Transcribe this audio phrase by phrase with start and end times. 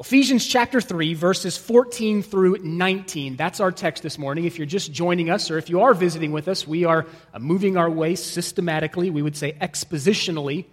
[0.00, 3.34] Ephesians chapter 3, verses 14 through 19.
[3.34, 4.44] That's our text this morning.
[4.44, 7.40] If you're just joining us or if you are visiting with us, we are uh,
[7.40, 10.66] moving our way systematically, we would say expositionally,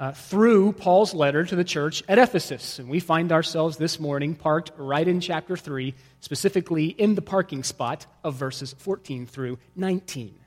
[0.00, 2.80] uh, through Paul's letter to the church at Ephesus.
[2.80, 7.62] And we find ourselves this morning parked right in chapter 3, specifically in the parking
[7.62, 10.41] spot of verses 14 through 19.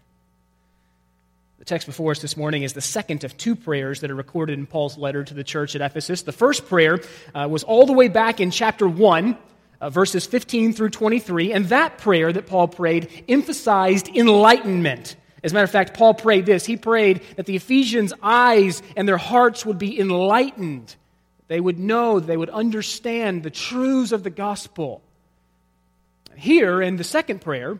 [1.57, 4.59] The text before us this morning is the second of two prayers that are recorded
[4.59, 6.23] in Paul's letter to the church at Ephesus.
[6.23, 6.99] The first prayer
[7.33, 9.37] uh, was all the way back in chapter 1,
[9.79, 15.15] uh, verses 15 through 23, and that prayer that Paul prayed emphasized enlightenment.
[15.43, 16.65] As a matter of fact, Paul prayed this.
[16.65, 20.93] He prayed that the Ephesians' eyes and their hearts would be enlightened.
[21.47, 25.01] They would know, they would understand the truths of the gospel.
[26.35, 27.79] Here in the second prayer,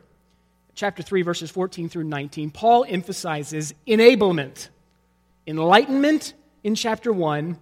[0.75, 4.67] chapter 3, verses 14 through 19, Paul emphasizes enablement,
[5.48, 7.57] enlightenment in chapter 1,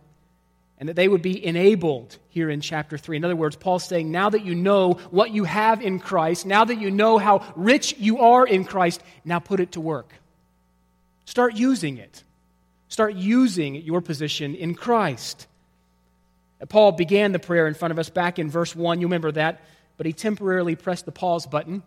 [0.80, 3.18] and that they would be enabled here in chapter 3.
[3.18, 6.66] In other words, Paul's saying, now that you know what you have in Christ, now
[6.66, 10.12] that you know how rich you are in Christ, now put it to work.
[11.26, 12.24] Start using it.
[12.90, 15.48] Start using your position in Christ.
[16.68, 19.00] Paul began the prayer in front of us back in verse 1.
[19.00, 19.62] You remember that,
[19.98, 21.84] but he temporarily pressed the pause button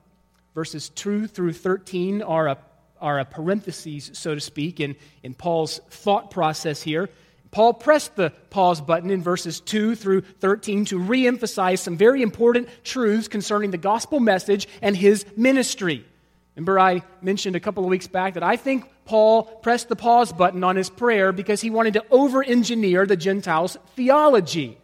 [0.56, 2.58] Verses 2 through 13 are a,
[2.98, 7.10] are a parenthesis, so to speak, in, in Paul's thought process here.
[7.50, 12.70] Paul pressed the pause button in verses 2 through 13 to reemphasize some very important
[12.84, 16.06] truths concerning the gospel message and his ministry.
[16.54, 20.32] Remember, I mentioned a couple of weeks back that I think Paul pressed the pause
[20.32, 24.78] button on his prayer because he wanted to over engineer the Gentiles' theology.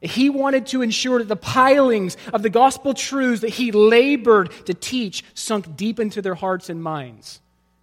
[0.00, 4.72] He wanted to ensure that the pilings of the gospel truths that he labored to
[4.72, 7.40] teach sunk deep into their hearts and minds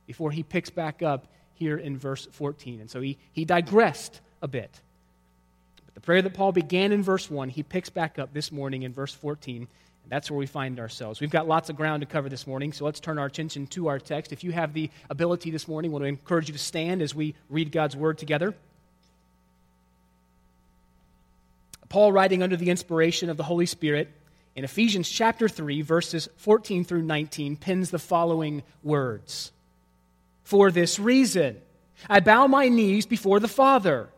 [0.07, 2.81] before he picks back up here in verse 14.
[2.81, 4.81] And so he, he digressed a bit.
[5.85, 8.83] But the prayer that Paul began in verse 1, he picks back up this morning
[8.83, 9.67] in verse 14.
[10.07, 11.19] And that's where we find ourselves.
[11.19, 13.87] We've got lots of ground to cover this morning, so let's turn our attention to
[13.87, 14.31] our text.
[14.31, 17.13] If you have the ability this morning, I want to encourage you to stand as
[17.13, 18.55] we read God's word together.
[21.89, 24.09] Paul, writing under the inspiration of the Holy Spirit,
[24.55, 29.51] in Ephesians chapter 3, verses 14 through 19, pins the following words.
[30.43, 31.61] For this reason,
[32.09, 34.09] I bow my knees before the Father,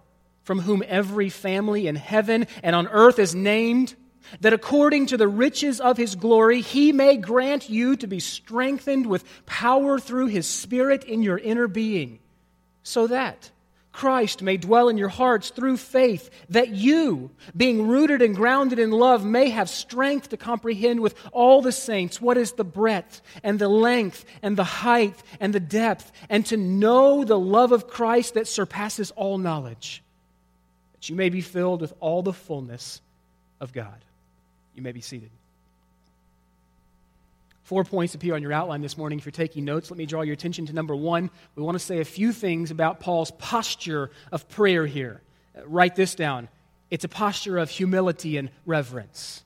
[0.43, 3.95] from whom every family in heaven and on earth is named,
[4.41, 9.05] that according to the riches of his glory, he may grant you to be strengthened
[9.05, 12.19] with power through his Spirit in your inner being,
[12.83, 13.51] so that
[13.91, 18.91] Christ may dwell in your hearts through faith, that you, being rooted and grounded in
[18.91, 23.57] love, may have strength to comprehend with all the saints what is the breadth and
[23.57, 28.35] the length and the height and the depth, and to know the love of Christ
[28.35, 30.03] that surpasses all knowledge,
[30.93, 33.01] that you may be filled with all the fullness
[33.59, 34.05] of God.
[34.75, 35.31] You may be seated.
[37.69, 39.19] Four points appear on your outline this morning.
[39.19, 41.29] If you're taking notes, let me draw your attention to number one.
[41.55, 45.21] We want to say a few things about Paul's posture of prayer here.
[45.55, 46.47] Uh, write this down
[46.89, 49.43] it's a posture of humility and reverence.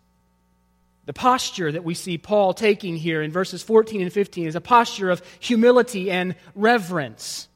[1.05, 4.61] The posture that we see Paul taking here in verses 14 and 15 is a
[4.61, 7.49] posture of humility and reverence.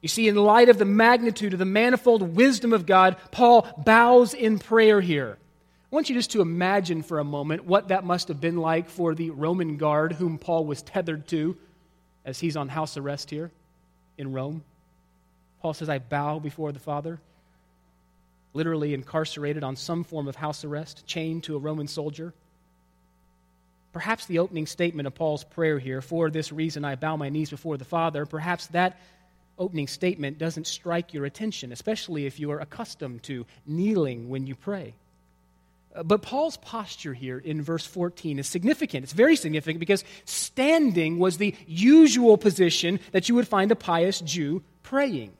[0.00, 4.32] You see, in light of the magnitude of the manifold wisdom of God, Paul bows
[4.32, 5.38] in prayer here.
[5.96, 8.90] I want you just to imagine for a moment what that must have been like
[8.90, 11.56] for the Roman guard whom Paul was tethered to
[12.22, 13.50] as he's on house arrest here
[14.18, 14.62] in Rome.
[15.62, 17.18] Paul says, I bow before the Father.
[18.52, 22.34] Literally incarcerated on some form of house arrest, chained to a Roman soldier.
[23.94, 27.48] Perhaps the opening statement of Paul's prayer here, for this reason I bow my knees
[27.48, 29.00] before the Father, perhaps that
[29.58, 34.54] opening statement doesn't strike your attention, especially if you are accustomed to kneeling when you
[34.54, 34.92] pray.
[36.04, 39.04] But Paul's posture here in verse 14 is significant.
[39.04, 44.20] It's very significant because standing was the usual position that you would find a pious
[44.20, 45.32] Jew praying.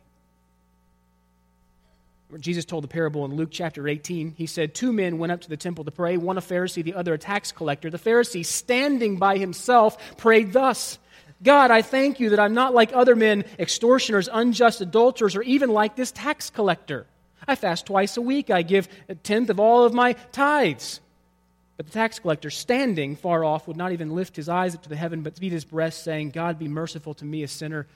[2.41, 4.35] Jesus told the parable in Luke chapter 18.
[4.37, 6.95] He said, Two men went up to the temple to pray, one a Pharisee, the
[6.95, 7.89] other a tax collector.
[7.89, 10.99] The Pharisee, standing by himself, prayed thus
[11.43, 15.71] God, I thank you that I'm not like other men, extortioners, unjust adulterers, or even
[15.71, 17.07] like this tax collector.
[17.49, 18.51] I fast twice a week.
[18.51, 21.01] I give a tenth of all of my tithes.
[21.77, 24.89] But the tax collector, standing far off, would not even lift his eyes up to
[24.89, 27.87] the heaven, but beat his breast, saying, God, be merciful to me, a sinner.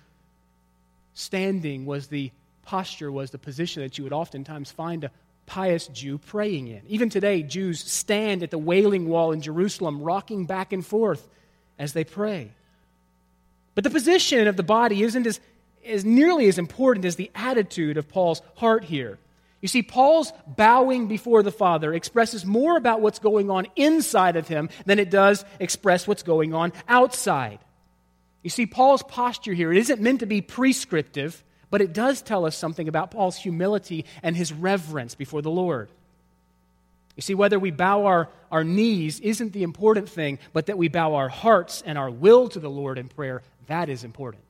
[1.14, 2.30] Standing was the
[2.62, 5.10] posture, was the position that you would oftentimes find a
[5.46, 6.82] pious Jew praying in.
[6.88, 11.26] Even today, Jews stand at the Wailing Wall in Jerusalem, rocking back and forth
[11.78, 12.50] as they pray.
[13.74, 15.40] But the position of the body isn't as,
[15.84, 19.18] as nearly as important as the attitude of Paul's heart here.
[19.60, 24.48] You see, Paul's bowing before the Father expresses more about what's going on inside of
[24.48, 27.58] him than it does express what's going on outside.
[28.42, 32.46] You see, Paul's posture here, it isn't meant to be prescriptive, but it does tell
[32.46, 35.90] us something about Paul's humility and his reverence before the Lord.
[37.16, 40.88] You see, whether we bow our, our knees isn't the important thing, but that we
[40.88, 44.42] bow our hearts and our will to the Lord in prayer, that is important.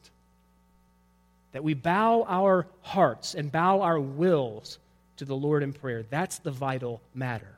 [1.50, 4.78] That we bow our hearts and bow our wills
[5.20, 6.02] to the Lord in prayer.
[6.02, 7.54] That's the vital matter.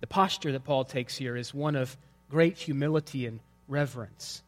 [0.00, 1.96] The posture that Paul takes here is one of
[2.30, 4.42] great humility and reverence.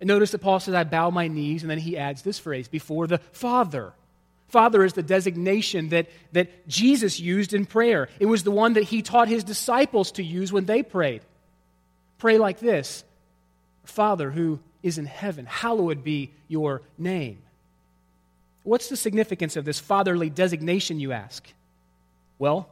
[0.00, 2.68] And notice that Paul says, I bow my knees, and then he adds this phrase,
[2.68, 3.92] before the Father.
[4.46, 8.08] Father is the designation that, that Jesus used in prayer.
[8.20, 11.22] It was the one that he taught his disciples to use when they prayed.
[12.18, 13.02] Pray like this
[13.84, 17.43] Father who is in heaven, hallowed be your name.
[18.64, 21.46] What's the significance of this fatherly designation, you ask?
[22.38, 22.68] Well,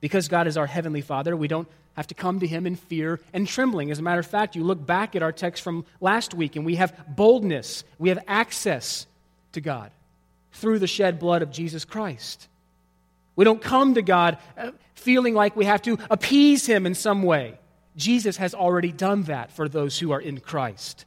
[0.00, 3.20] because God is our heavenly Father, we don't have to come to Him in fear
[3.32, 3.90] and trembling.
[3.90, 6.66] As a matter of fact, you look back at our text from last week, and
[6.66, 9.06] we have boldness, we have access
[9.52, 9.90] to God
[10.52, 12.48] through the shed blood of Jesus Christ.
[13.34, 17.22] We don't come to God uh, feeling like we have to appease Him in some
[17.22, 17.58] way.
[17.96, 21.04] Jesus has already done that for those who are in Christ.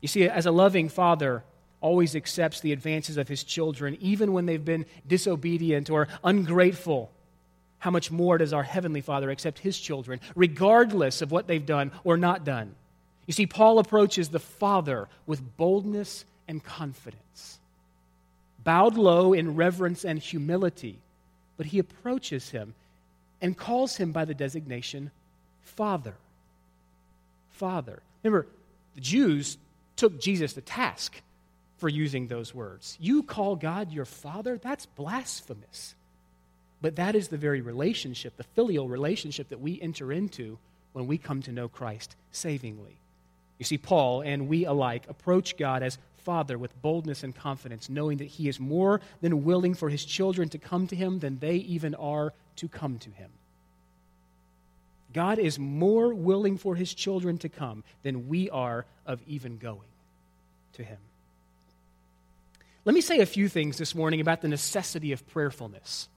[0.00, 1.44] You see, as a loving Father,
[1.80, 7.10] always accepts the advances of his children, even when they've been disobedient or ungrateful.
[7.78, 11.92] How much more does our Heavenly Father accept his children, regardless of what they've done
[12.04, 12.74] or not done?
[13.26, 17.58] You see, Paul approaches the Father with boldness and confidence,
[18.62, 20.98] bowed low in reverence and humility,
[21.56, 22.74] but he approaches him
[23.40, 25.10] and calls him by the designation
[25.62, 26.14] Father.
[27.52, 28.02] Father.
[28.22, 28.46] Remember,
[28.94, 29.56] the Jews
[29.96, 31.22] took Jesus to task
[31.80, 32.96] for using those words.
[33.00, 34.58] You call God your father?
[34.58, 35.94] That's blasphemous.
[36.82, 40.58] But that is the very relationship, the filial relationship that we enter into
[40.92, 42.96] when we come to know Christ savingly.
[43.58, 48.18] You see, Paul and we alike approach God as Father with boldness and confidence, knowing
[48.18, 51.56] that He is more than willing for His children to come to Him than they
[51.56, 53.30] even are to come to Him.
[55.12, 59.80] God is more willing for His children to come than we are of even going
[60.74, 60.98] to Him.
[62.84, 66.08] Let me say a few things this morning about the necessity of prayerfulness.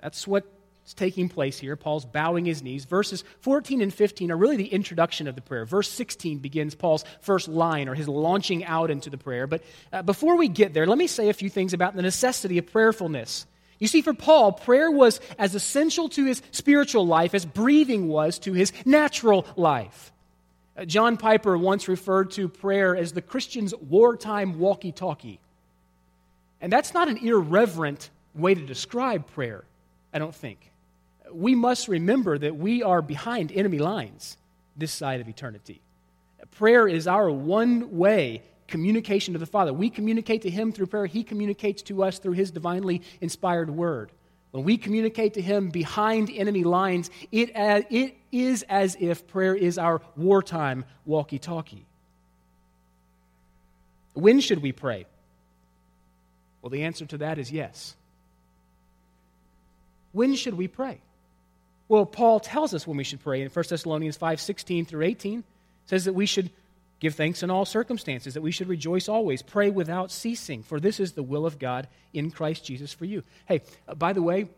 [0.00, 1.76] That's what's taking place here.
[1.76, 2.86] Paul's bowing his knees.
[2.86, 5.66] Verses 14 and 15 are really the introduction of the prayer.
[5.66, 9.46] Verse 16 begins Paul's first line or his launching out into the prayer.
[9.46, 9.62] But
[9.92, 12.66] uh, before we get there, let me say a few things about the necessity of
[12.72, 13.46] prayerfulness.
[13.78, 18.38] You see, for Paul, prayer was as essential to his spiritual life as breathing was
[18.40, 20.10] to his natural life.
[20.74, 25.40] Uh, John Piper once referred to prayer as the Christian's wartime walkie talkie.
[26.60, 29.64] And that's not an irreverent way to describe prayer,
[30.12, 30.70] I don't think.
[31.32, 34.36] We must remember that we are behind enemy lines
[34.76, 35.80] this side of eternity.
[36.52, 39.72] Prayer is our one way communication to the Father.
[39.72, 44.10] We communicate to Him through prayer, He communicates to us through His divinely inspired word.
[44.52, 49.78] When we communicate to Him behind enemy lines, it, it is as if prayer is
[49.78, 51.84] our wartime walkie talkie.
[54.14, 55.06] When should we pray?
[56.66, 57.94] Well, the answer to that is yes.
[60.10, 60.98] When should we pray?
[61.86, 65.44] Well, Paul tells us when we should pray in 1 Thessalonians 5 16 through 18.
[65.84, 66.50] says that we should
[66.98, 70.98] give thanks in all circumstances, that we should rejoice always, pray without ceasing, for this
[70.98, 73.22] is the will of God in Christ Jesus for you.
[73.46, 74.48] Hey, uh, by the way,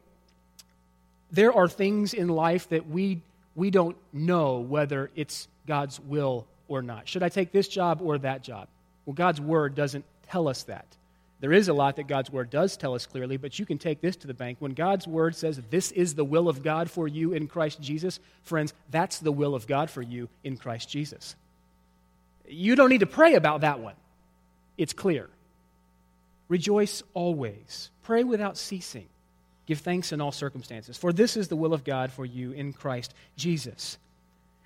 [1.31, 3.21] there are things in life that we,
[3.55, 7.07] we don't know whether it's God's will or not.
[7.07, 8.69] Should I take this job or that job?
[9.05, 10.87] Well, God's word doesn't tell us that.
[11.41, 14.01] There is a lot that God's word does tell us clearly, but you can take
[14.01, 14.57] this to the bank.
[14.61, 18.19] When God's word says this is the will of God for you in Christ Jesus,
[18.43, 21.37] friends, that's the will of God for you in Christ Jesus.
[22.49, 23.95] You don't need to pray about that one,
[24.77, 25.29] it's clear.
[26.49, 29.07] Rejoice always, pray without ceasing,
[29.67, 32.73] give thanks in all circumstances, for this is the will of God for you in
[32.73, 33.99] Christ Jesus.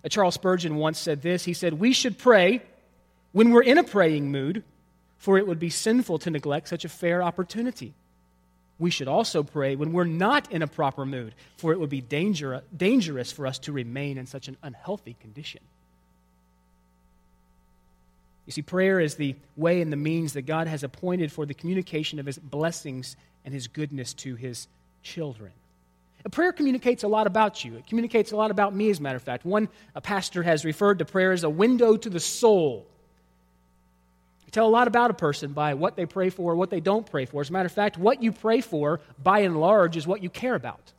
[0.04, 2.62] Uh, Charles Spurgeon once said this He said, We should pray
[3.32, 4.62] when we're in a praying mood
[5.22, 7.94] for it would be sinful to neglect such a fair opportunity.
[8.80, 12.00] We should also pray when we're not in a proper mood, for it would be
[12.00, 15.60] danger, dangerous for us to remain in such an unhealthy condition.
[18.46, 21.54] You see, prayer is the way and the means that God has appointed for the
[21.54, 23.14] communication of his blessings
[23.44, 24.66] and his goodness to his
[25.04, 25.52] children.
[26.24, 27.76] A prayer communicates a lot about you.
[27.76, 29.44] It communicates a lot about me, as a matter of fact.
[29.44, 29.68] One
[30.02, 32.88] pastor has referred to prayer as a window to the soul
[34.52, 37.24] tell a lot about a person by what they pray for, what they don't pray
[37.24, 37.40] for.
[37.40, 40.30] As a matter of fact, what you pray for, by and large, is what you
[40.30, 40.92] care about.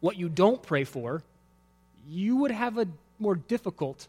[0.00, 1.22] What you don't pray for,
[2.08, 4.08] you would have a more difficult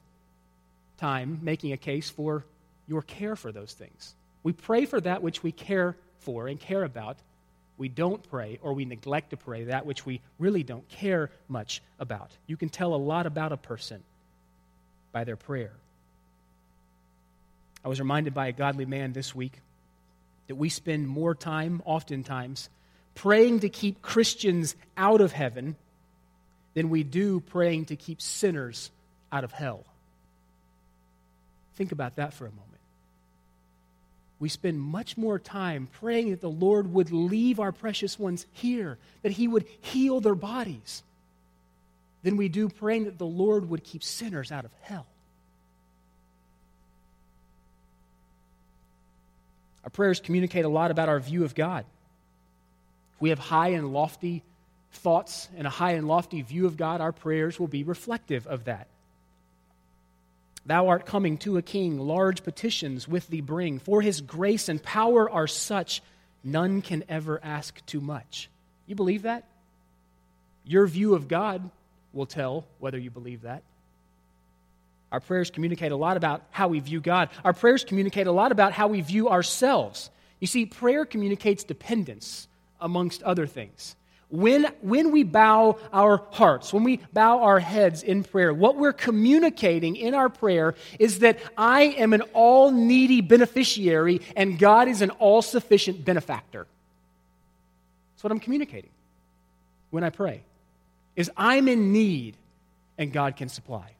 [0.98, 2.44] time making a case for
[2.88, 4.16] your care for those things.
[4.42, 7.18] We pray for that which we care for and care about.
[7.78, 11.82] We don't pray or we neglect to pray that which we really don't care much
[12.00, 12.32] about.
[12.48, 14.04] You can tell a lot about a person
[15.12, 15.72] by their prayer.
[17.84, 19.60] I was reminded by a godly man this week
[20.48, 22.70] that we spend more time, oftentimes,
[23.16, 25.76] praying to keep Christians out of heaven
[26.74, 28.92] than we do praying to keep sinners
[29.32, 29.86] out of hell.
[31.76, 32.70] Think about that for a moment.
[34.40, 38.98] We spend much more time praying that the Lord would leave our precious ones here,
[39.22, 41.04] that He would heal their bodies,
[42.24, 45.06] than we do praying that the Lord would keep sinners out of hell.
[49.84, 51.86] Our prayers communicate a lot about our view of God.
[53.16, 54.44] If we have high and lofty
[54.92, 58.66] thoughts and a high and lofty view of God, our prayers will be reflective of
[58.66, 58.88] that.
[60.66, 63.80] Thou art coming to a king, large petitions with thee bring.
[63.80, 66.02] For his grace and power are such,
[66.44, 68.50] none can ever ask too much.
[68.88, 69.44] You believe that?
[70.66, 71.70] Your view of God
[72.14, 73.64] will tell whether you believe that.
[75.14, 77.30] Our prayers communicate a lot about how we view God.
[77.46, 80.10] Our prayers communicate a lot about how we view ourselves.
[80.42, 82.50] You see, prayer communicates dependence,
[82.84, 83.96] amongst other things.
[84.30, 88.92] When, when we bow our hearts, when we bow our heads in prayer, what we're
[88.92, 95.02] communicating in our prayer is that I am an all needy beneficiary and God is
[95.02, 96.66] an all sufficient benefactor.
[98.14, 98.90] That's what I'm communicating
[99.92, 100.42] when I pray.
[101.16, 102.36] Is I'm in need
[102.98, 103.92] and God can supply.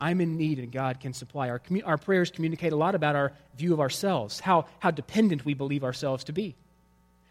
[0.00, 1.48] I'm in need and God can supply.
[1.48, 5.54] Our, our prayers communicate a lot about our view of ourselves, how, how dependent we
[5.54, 6.54] believe ourselves to be.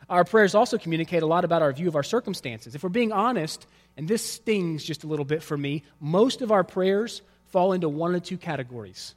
[0.09, 2.75] Our prayers also communicate a lot about our view of our circumstances.
[2.75, 6.51] If we're being honest, and this stings just a little bit for me, most of
[6.51, 9.15] our prayers fall into one of two categories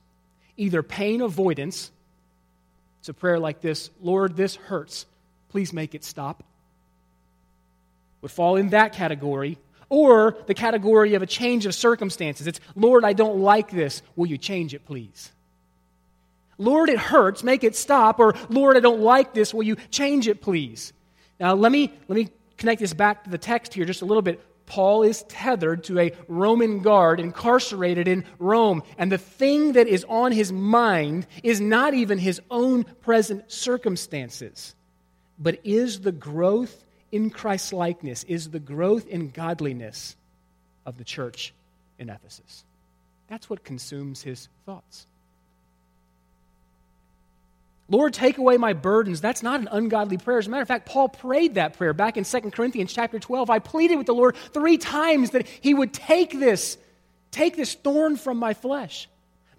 [0.57, 1.91] either pain avoidance,
[2.99, 5.07] it's a prayer like this Lord, this hurts,
[5.49, 6.43] please make it stop,
[8.21, 9.59] would fall in that category,
[9.91, 12.47] or the category of a change of circumstances.
[12.47, 15.31] It's, Lord, I don't like this, will you change it, please?
[16.57, 20.29] Lord, it hurts, make it stop, or Lord, I don't like this, will you change
[20.29, 20.93] it, please?
[21.39, 24.23] Now, let me, let me connect this back to the text here just a little
[24.23, 24.41] bit.
[24.67, 30.05] Paul is tethered to a Roman guard incarcerated in Rome, and the thing that is
[30.09, 34.77] on his mind is not even his own present circumstances,
[35.41, 40.17] but is the growth in Christ likeness, is the growth in godliness
[40.87, 41.53] of the church
[41.99, 42.65] in Ephesus.
[43.29, 45.07] That's what consumes his thoughts.
[47.91, 49.21] Lord, take away my burdens.
[49.21, 50.39] That's not an ungodly prayer.
[50.39, 53.51] As a matter of fact, Paul prayed that prayer back in 2 Corinthians chapter 12.
[53.51, 56.79] I pleaded with the Lord three times that he would take this,
[57.33, 59.09] take this thorn from my flesh.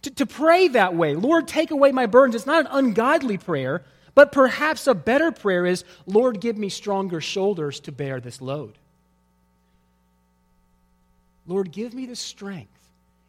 [0.04, 3.84] To, to pray that way, Lord, take away my burdens, it's not an ungodly prayer,
[4.14, 8.78] but perhaps a better prayer is, Lord, give me stronger shoulders to bear this load.
[11.48, 12.70] Lord, give me the strength.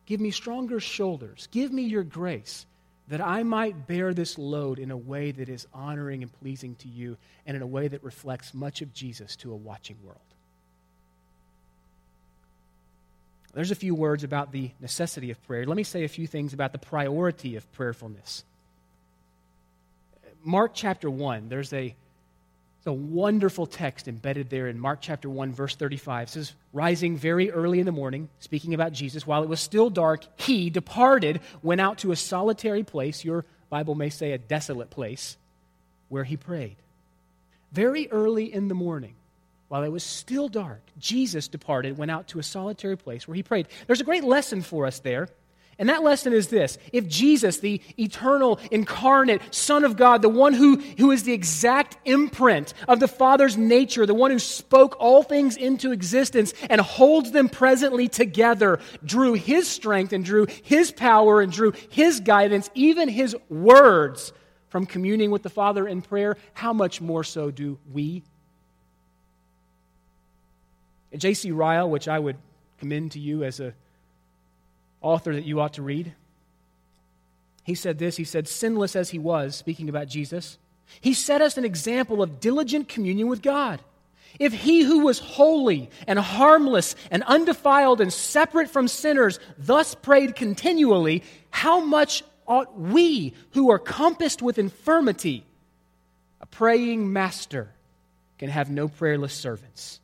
[0.06, 1.48] Give me stronger shoulders.
[1.50, 2.66] Give me your grace
[3.08, 6.88] that I might bear this load in a way that is honoring and pleasing to
[6.88, 10.18] you, and in a way that reflects much of Jesus to a watching world.
[13.52, 15.66] There's a few words about the necessity of prayer.
[15.66, 18.44] Let me say a few things about the priority of prayerfulness.
[20.44, 21.94] Mark chapter 1, there's a
[22.86, 26.28] a wonderful text embedded there in Mark chapter 1, verse 35.
[26.28, 29.90] It says, Rising very early in the morning, speaking about Jesus, while it was still
[29.90, 34.90] dark, he departed, went out to a solitary place, your Bible may say a desolate
[34.90, 35.36] place,
[36.08, 36.76] where he prayed.
[37.72, 39.14] Very early in the morning,
[39.68, 43.42] while it was still dark, Jesus departed, went out to a solitary place where he
[43.42, 43.68] prayed.
[43.86, 45.28] There's a great lesson for us there
[45.78, 50.52] and that lesson is this if Jesus, the eternal, incarnate Son of God, the one
[50.52, 55.22] who, who is the exact imprint of the Father's nature, the one who spoke all
[55.22, 61.40] things into existence and holds them presently together, drew his strength and drew his power
[61.40, 64.32] and drew his guidance, even his words,
[64.68, 68.22] from communing with the Father in prayer, how much more so do we?
[71.14, 71.50] J.C.
[71.50, 72.36] Ryle, which I would
[72.78, 73.74] commend to you as a
[75.02, 76.12] author that you ought to read.
[77.64, 80.58] He said this He said, Sinless as he was, speaking about Jesus,
[81.00, 83.80] he set us an example of diligent communion with God.
[84.38, 90.36] If he who was holy and harmless and undefiled and separate from sinners thus prayed
[90.36, 95.44] continually, how much ought we, who are compassed with infirmity,
[96.40, 97.68] a praying master
[98.38, 100.00] can have no prayerless servants.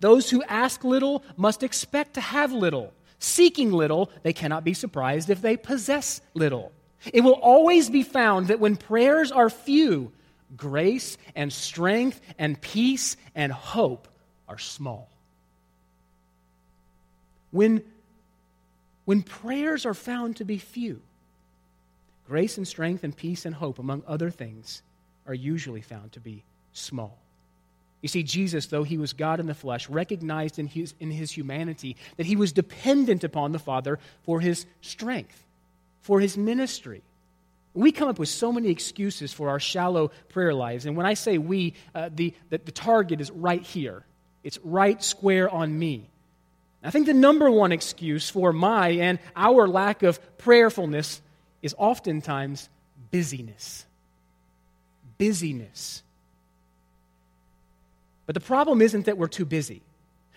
[0.00, 2.92] Those who ask little must expect to have little.
[3.22, 6.72] Seeking little, they cannot be surprised if they possess little.
[7.12, 10.10] It will always be found that when prayers are few,
[10.56, 14.08] grace and strength and peace and hope
[14.48, 15.08] are small.
[17.52, 17.84] When,
[19.04, 21.00] when prayers are found to be few,
[22.26, 24.82] grace and strength and peace and hope, among other things,
[25.28, 27.21] are usually found to be small.
[28.02, 31.30] You see, Jesus, though he was God in the flesh, recognized in his, in his
[31.30, 35.42] humanity that he was dependent upon the Father for his strength,
[36.00, 37.02] for his ministry.
[37.74, 40.84] We come up with so many excuses for our shallow prayer lives.
[40.84, 44.04] And when I say we, uh, the, the, the target is right here,
[44.42, 46.10] it's right square on me.
[46.82, 51.22] I think the number one excuse for my and our lack of prayerfulness
[51.62, 52.68] is oftentimes
[53.12, 53.86] busyness.
[55.16, 56.02] Busyness.
[58.26, 59.82] But the problem isn't that we're too busy.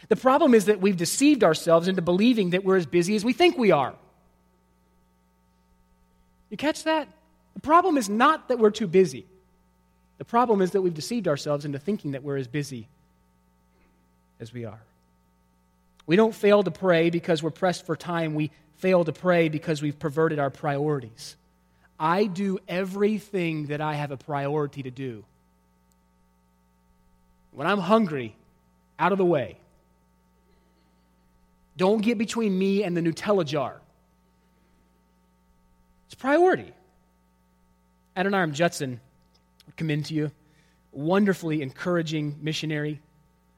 [0.08, 3.34] The problem is that we've deceived ourselves into believing that we're as busy as we
[3.34, 3.96] think we are.
[6.50, 7.08] You catch that?
[7.54, 9.26] The problem is not that we're too busy.
[10.18, 12.88] The problem is that we've deceived ourselves into thinking that we're as busy
[14.40, 14.80] as we are.
[16.06, 18.36] We don't fail to pray because we're pressed for time.
[18.36, 21.36] We fail to pray because we've perverted our priorities.
[22.00, 25.24] I do everything that I have a priority to do.
[27.56, 28.36] When I'm hungry,
[29.00, 29.58] out of the way.
[31.78, 33.82] Don't get between me and the Nutella jar.
[36.06, 36.74] It's priority.
[38.16, 39.02] Adoniram Judson
[39.76, 40.32] come into you,
[40.94, 43.02] wonderfully encouraging missionary,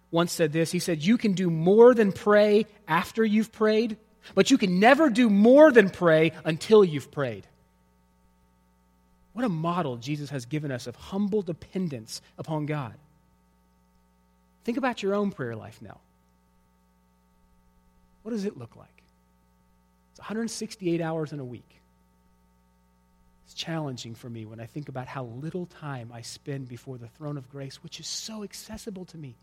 [0.09, 0.71] once said this.
[0.71, 3.97] He said, You can do more than pray after you've prayed,
[4.33, 7.45] but you can never do more than pray until you've prayed.
[9.33, 12.95] What a model Jesus has given us of humble dependence upon God.
[14.67, 15.97] Think about your own prayer life now.
[18.23, 19.01] What does it look like?
[20.11, 21.79] It's 168 hours in a week.
[23.45, 27.07] It's challenging for me when I think about how little time I spend before the
[27.07, 29.35] throne of grace, which is so accessible to me.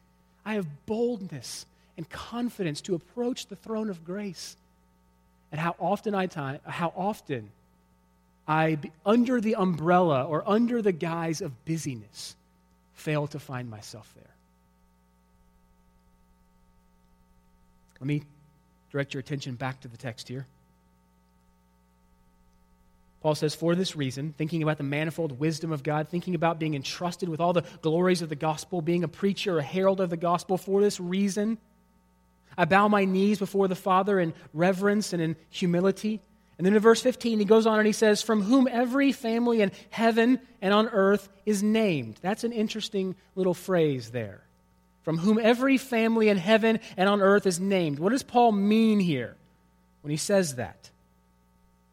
[0.44, 1.64] I have boldness
[1.96, 4.58] and confidence to approach the throne of grace.
[5.50, 7.48] And how often I time, how often
[8.46, 12.36] I under the umbrella or under the guise of busyness
[12.92, 14.33] fail to find myself there.
[18.04, 18.22] Let me
[18.92, 20.46] direct your attention back to the text here.
[23.22, 26.74] Paul says, For this reason, thinking about the manifold wisdom of God, thinking about being
[26.74, 30.18] entrusted with all the glories of the gospel, being a preacher, a herald of the
[30.18, 31.56] gospel, for this reason,
[32.58, 36.20] I bow my knees before the Father in reverence and in humility.
[36.58, 39.62] And then in verse 15, he goes on and he says, From whom every family
[39.62, 42.18] in heaven and on earth is named.
[42.20, 44.43] That's an interesting little phrase there.
[45.04, 47.98] From whom every family in heaven and on earth is named.
[47.98, 49.36] What does Paul mean here
[50.00, 50.90] when he says that?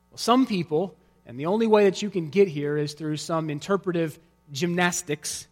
[0.10, 0.95] Well, some people
[1.26, 4.19] and the only way that you can get here is through some interpretive
[4.52, 5.47] gymnastics,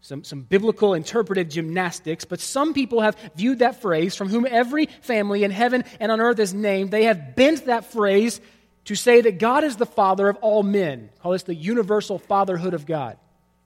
[0.00, 2.24] some, some biblical interpretive gymnastics.
[2.24, 6.20] But some people have viewed that phrase, from whom every family in heaven and on
[6.20, 8.40] earth is named, they have bent that phrase
[8.86, 11.10] to say that God is the father of all men.
[11.22, 13.16] Call this the universal fatherhood of God.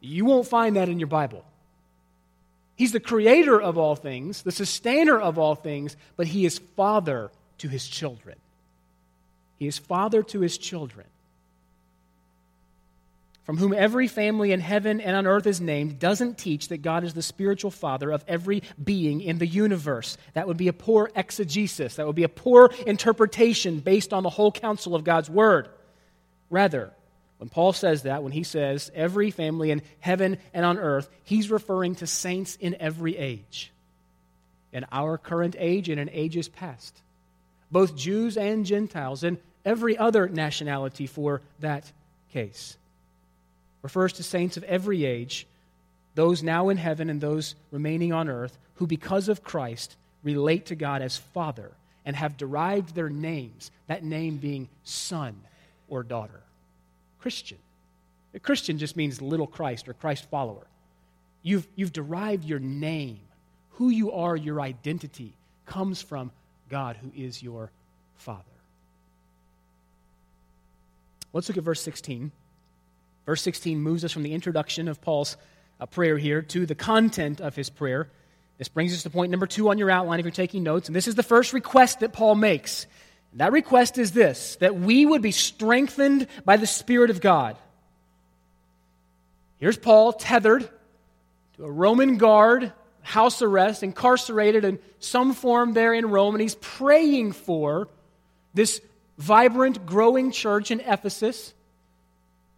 [0.01, 1.45] You won't find that in your Bible.
[2.77, 7.31] He's the creator of all things, the sustainer of all things, but he is father
[7.59, 8.37] to his children.
[9.59, 11.07] He is father to his children
[13.47, 17.05] from whom every family in heaven and on earth is named, doesn't teach that God
[17.05, 20.19] is the spiritual father of every being in the universe.
[20.35, 21.95] That would be a poor exegesis.
[21.95, 25.69] That would be a poor interpretation based on the whole counsel of God's word.
[26.51, 26.91] Rather,
[27.39, 31.51] when Paul says that, when he says every family in heaven and on earth, he's
[31.51, 33.73] referring to saints in every age.
[34.73, 36.95] In our current age and in ages past.
[37.71, 41.91] Both Jews and Gentiles, and every other nationality for that
[42.33, 42.77] case
[43.83, 45.47] refers to saints of every age,
[46.15, 50.75] those now in heaven and those remaining on earth, who because of Christ relate to
[50.75, 51.71] God as Father
[52.05, 55.37] and have derived their names, that name being son
[55.89, 56.41] or daughter.
[57.27, 57.59] Christian.
[58.35, 60.65] A Christian just means little Christ or Christ follower.
[61.43, 63.19] You've, you've derived your name.
[63.71, 65.35] Who you are, your identity,
[65.65, 66.31] comes from
[66.71, 67.73] God who is your
[68.15, 68.45] Father.
[71.33, 72.31] Let's look at verse 16.
[73.27, 75.37] Verse 16 moves us from the introduction of Paul's
[75.81, 78.09] uh, prayer here to the content of his prayer.
[78.57, 80.89] This brings us to point number two on your outline if you're taking notes.
[80.89, 82.87] And this is the first request that Paul makes.
[83.35, 87.57] That request is this that we would be strengthened by the Spirit of God.
[89.59, 90.69] Here's Paul tethered
[91.57, 96.57] to a Roman guard, house arrest, incarcerated in some form there in Rome, and he's
[96.57, 97.89] praying for
[98.53, 98.81] this
[99.19, 101.55] vibrant, growing church in Ephesus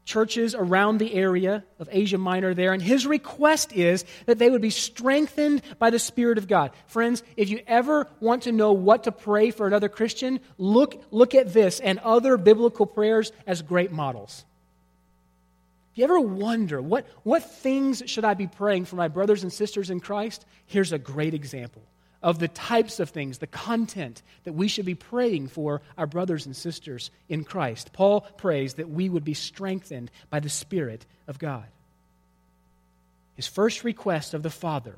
[0.09, 2.73] churches around the area of Asia Minor there.
[2.73, 6.71] And his request is that they would be strengthened by the Spirit of God.
[6.87, 11.35] Friends, if you ever want to know what to pray for another Christian, look, look
[11.35, 14.47] at this and other biblical prayers as great models.
[15.93, 19.53] If you ever wonder, what, what things should I be praying for my brothers and
[19.53, 20.47] sisters in Christ?
[20.65, 21.83] Here's a great example
[22.23, 26.47] of the types of things, the content that we should be praying for our brothers
[26.47, 27.93] and sisters in Christ.
[27.93, 31.67] Paul prays that we would be strengthened by the Spirit of God.
[33.37, 34.97] His first request of the Father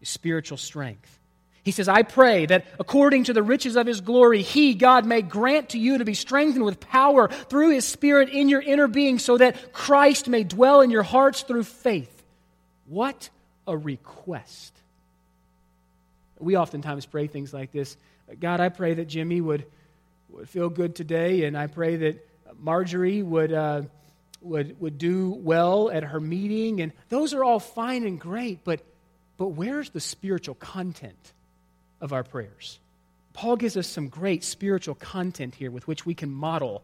[0.00, 1.16] is spiritual strength.
[1.62, 5.22] He says, I pray that according to the riches of his glory, he, God, may
[5.22, 9.18] grant to you to be strengthened with power through his Spirit in your inner being,
[9.18, 12.24] so that Christ may dwell in your hearts through faith.
[12.86, 13.28] What
[13.66, 14.77] a request!
[16.38, 17.96] We oftentimes pray things like this
[18.40, 19.64] God, I pray that Jimmy would,
[20.28, 23.82] would feel good today, and I pray that Marjorie would, uh,
[24.42, 26.80] would, would do well at her meeting.
[26.80, 28.80] And those are all fine and great, but,
[29.36, 31.32] but where's the spiritual content
[32.00, 32.78] of our prayers?
[33.32, 36.82] Paul gives us some great spiritual content here with which we can model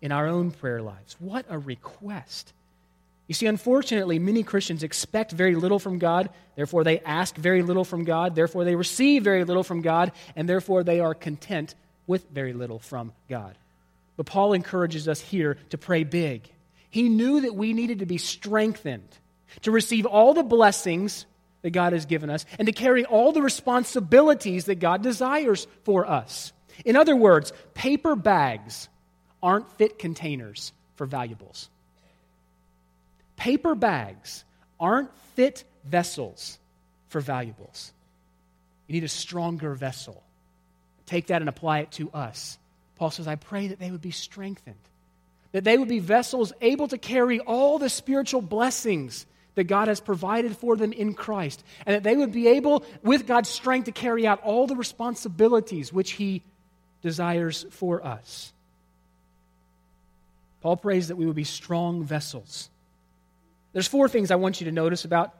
[0.00, 1.16] in our own prayer lives.
[1.18, 2.52] What a request!
[3.26, 7.84] You see, unfortunately, many Christians expect very little from God, therefore, they ask very little
[7.84, 11.74] from God, therefore, they receive very little from God, and therefore, they are content
[12.06, 13.58] with very little from God.
[14.16, 16.48] But Paul encourages us here to pray big.
[16.88, 19.08] He knew that we needed to be strengthened
[19.62, 21.26] to receive all the blessings
[21.62, 26.08] that God has given us and to carry all the responsibilities that God desires for
[26.08, 26.52] us.
[26.84, 28.88] In other words, paper bags
[29.42, 31.68] aren't fit containers for valuables.
[33.36, 34.44] Paper bags
[34.80, 36.58] aren't fit vessels
[37.08, 37.92] for valuables.
[38.86, 40.22] You need a stronger vessel.
[41.06, 42.58] Take that and apply it to us.
[42.96, 44.74] Paul says, I pray that they would be strengthened,
[45.52, 50.00] that they would be vessels able to carry all the spiritual blessings that God has
[50.00, 53.92] provided for them in Christ, and that they would be able, with God's strength, to
[53.92, 56.42] carry out all the responsibilities which He
[57.02, 58.52] desires for us.
[60.60, 62.68] Paul prays that we would be strong vessels
[63.76, 65.34] there's four things I want you to notice about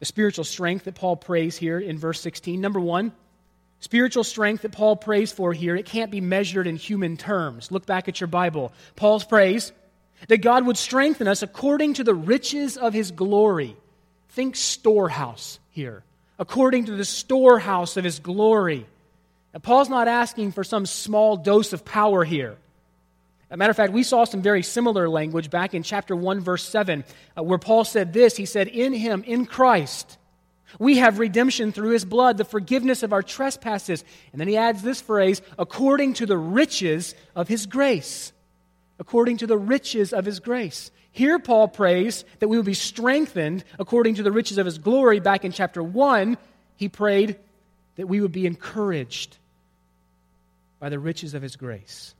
[0.00, 2.60] the spiritual strength that Paul prays here in verse 16.
[2.60, 3.12] Number one,
[3.78, 7.70] spiritual strength that Paul prays for here, it can't be measured in human terms.
[7.70, 8.72] Look back at your Bible.
[8.96, 9.70] Paul's prays
[10.26, 13.76] that God would strengthen us according to the riches of his glory.
[14.30, 16.02] Think storehouse here.
[16.36, 18.88] According to the storehouse of his glory.
[19.54, 22.56] Now, Paul's not asking for some small dose of power here.
[23.50, 26.64] A matter of fact, we saw some very similar language back in chapter 1, verse
[26.64, 27.04] 7,
[27.36, 30.18] uh, where Paul said this He said, In him, in Christ,
[30.78, 34.04] we have redemption through his blood, the forgiveness of our trespasses.
[34.32, 38.32] And then he adds this phrase, according to the riches of his grace.
[38.98, 40.90] According to the riches of his grace.
[41.10, 45.20] Here, Paul prays that we will be strengthened according to the riches of his glory.
[45.20, 46.36] Back in chapter 1,
[46.76, 47.38] he prayed
[47.96, 49.38] that we would be encouraged
[50.78, 52.14] by the riches of his grace.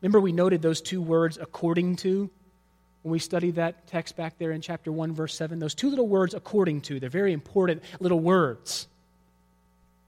[0.00, 2.30] Remember, we noted those two words, according to,
[3.02, 5.58] when we studied that text back there in chapter 1, verse 7?
[5.58, 8.88] Those two little words, according to, they're very important little words.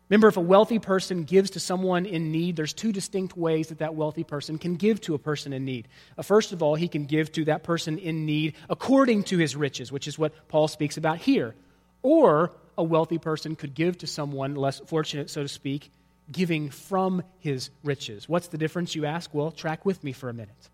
[0.09, 3.79] Remember, if a wealthy person gives to someone in need, there's two distinct ways that
[3.79, 5.87] that wealthy person can give to a person in need.
[6.16, 9.55] Uh, first of all, he can give to that person in need according to his
[9.55, 11.55] riches, which is what Paul speaks about here.
[12.03, 15.90] Or a wealthy person could give to someone less fortunate, so to speak,
[16.31, 18.29] giving from his riches.
[18.29, 19.33] What's the difference, you ask?
[19.33, 20.69] Well, track with me for a minute.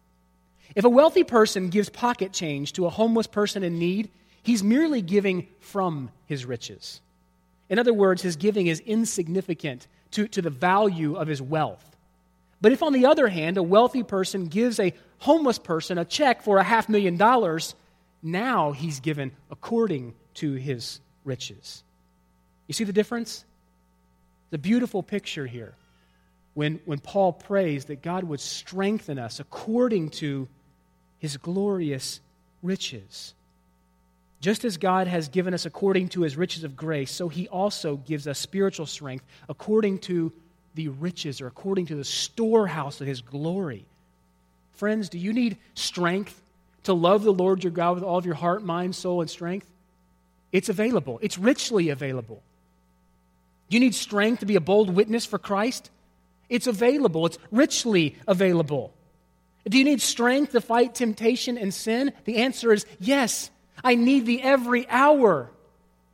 [0.75, 4.11] If a wealthy person gives pocket change to a homeless person in need,
[4.43, 7.01] he's merely giving from his riches.
[7.69, 11.85] In other words, his giving is insignificant to, to the value of his wealth.
[12.61, 16.43] But if, on the other hand, a wealthy person gives a homeless person a check
[16.43, 17.75] for a half million dollars,
[18.23, 21.83] now he's given according to his riches.
[22.67, 23.45] You see the difference?
[24.55, 25.75] The beautiful picture here
[26.55, 30.47] when, when Paul prays that God would strengthen us according to
[31.19, 32.21] his glorious
[32.62, 33.35] riches.
[34.40, 37.97] Just as God has given us according to his riches of grace, so he also
[37.97, 40.33] gives us spiritual strength according to
[40.77, 43.85] the riches or according to the storehouse of his glory.
[44.75, 46.40] Friends, do you need strength
[46.85, 49.67] to love the Lord your God with all of your heart, mind, soul, and strength?
[50.53, 52.40] It's available, it's richly available.
[53.68, 55.90] Do you need strength to be a bold witness for Christ?
[56.48, 58.92] It's available, it's richly available.
[59.68, 62.12] Do you need strength to fight temptation and sin?
[62.24, 63.50] The answer is yes.
[63.83, 65.50] I need thee every hour,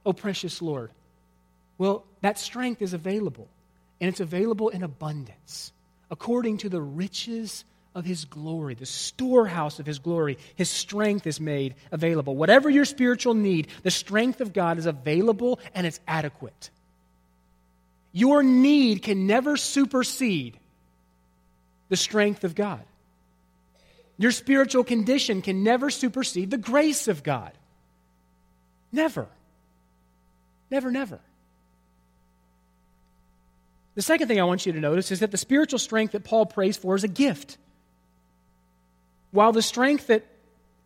[0.07, 0.91] O precious Lord.
[1.79, 3.49] Well, that strength is available,
[4.01, 5.73] and it's available in abundance,
[6.11, 10.39] according to the riches of his glory, the storehouse of his glory.
[10.55, 12.37] His strength is made available.
[12.37, 16.71] Whatever your spiritual need, the strength of God is available and it's adequate.
[18.13, 20.59] Your need can never supersede
[21.89, 22.83] the strength of God.
[24.19, 27.53] Your spiritual condition can never supersede the grace of God.
[28.93, 29.27] Never.
[30.71, 31.21] Never, never.
[33.95, 36.47] The second thing I want you to notice is that the spiritual strength that Paul
[36.47, 37.59] prays for is a gift.
[39.31, 40.27] While the strength that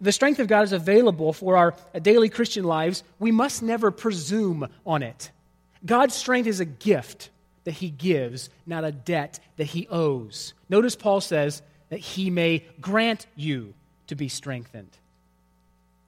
[0.01, 4.69] the strength of God is available for our daily Christian lives, we must never presume
[4.85, 5.31] on it.
[5.85, 7.31] God's strength is a gift
[7.65, 10.55] that he gives, not a debt that he owes.
[10.69, 13.75] Notice Paul says that he may grant you
[14.07, 14.91] to be strengthened.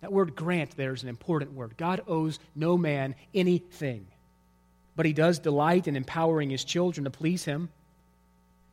[0.01, 1.77] That word grant there is an important word.
[1.77, 4.07] God owes no man anything,
[4.95, 7.71] but he does delight in empowering his children to please him.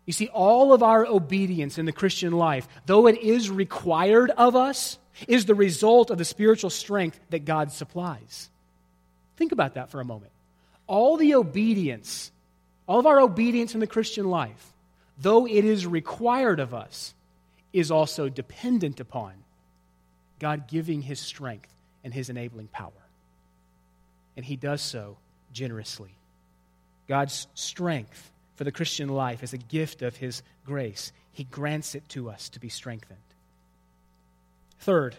[0.05, 4.55] You see, all of our obedience in the Christian life, though it is required of
[4.55, 8.49] us, is the result of the spiritual strength that God supplies.
[9.37, 10.32] Think about that for a moment.
[10.87, 12.31] All the obedience,
[12.87, 14.73] all of our obedience in the Christian life,
[15.17, 17.13] though it is required of us,
[17.71, 19.33] is also dependent upon
[20.39, 21.69] God giving his strength
[22.03, 22.91] and his enabling power.
[24.35, 25.17] And he does so
[25.53, 26.11] generously.
[27.07, 31.11] God's strength for the Christian life is a gift of His grace.
[31.31, 33.19] He grants it to us to be strengthened.
[34.79, 35.15] Third,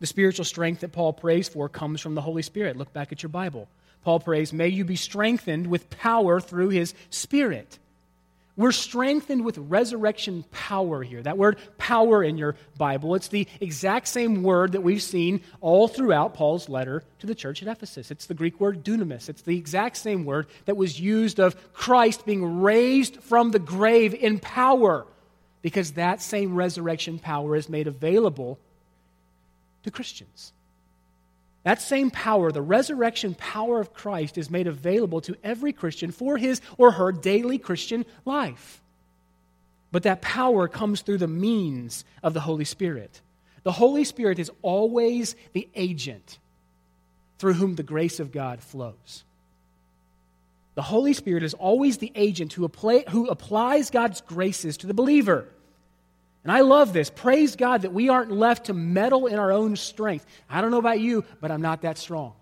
[0.00, 2.76] the spiritual strength that Paul prays for comes from the Holy Spirit.
[2.76, 3.68] Look back at your Bible.
[4.04, 7.78] Paul prays, May you be strengthened with power through His Spirit.
[8.54, 11.22] We're strengthened with resurrection power here.
[11.22, 15.88] That word power in your Bible, it's the exact same word that we've seen all
[15.88, 18.10] throughout Paul's letter to the church at Ephesus.
[18.10, 19.30] It's the Greek word dunamis.
[19.30, 24.12] It's the exact same word that was used of Christ being raised from the grave
[24.12, 25.06] in power,
[25.62, 28.58] because that same resurrection power is made available
[29.84, 30.52] to Christians.
[31.64, 36.36] That same power, the resurrection power of Christ, is made available to every Christian for
[36.36, 38.80] his or her daily Christian life.
[39.92, 43.20] But that power comes through the means of the Holy Spirit.
[43.62, 46.38] The Holy Spirit is always the agent
[47.38, 49.24] through whom the grace of God flows.
[50.74, 54.94] The Holy Spirit is always the agent who, apply, who applies God's graces to the
[54.94, 55.46] believer.
[56.44, 57.08] And I love this.
[57.08, 60.26] Praise God that we aren't left to meddle in our own strength.
[60.50, 62.32] I don't know about you, but I'm not that strong.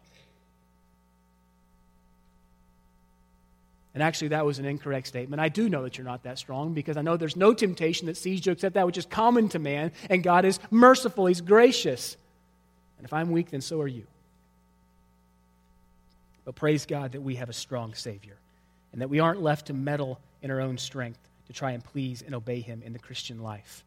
[3.93, 5.41] And actually, that was an incorrect statement.
[5.41, 8.17] I do know that you're not that strong because I know there's no temptation that
[8.17, 12.17] sees you except that which is common to man, and God is merciful, He's gracious.
[12.99, 14.07] And if I'm weak, then so are you.
[16.45, 18.37] But praise God that we have a strong Savior
[18.93, 22.23] and that we aren't left to meddle in our own strength to try and please
[22.23, 23.85] and obey Him in the Christian life.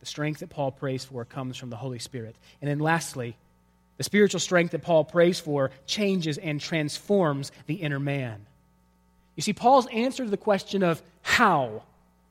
[0.00, 2.36] The strength that Paul prays for comes from the Holy Spirit.
[2.60, 3.36] And then lastly,
[3.96, 8.44] the spiritual strength that Paul prays for changes and transforms the inner man.
[9.36, 11.82] You see, Paul's answer to the question of how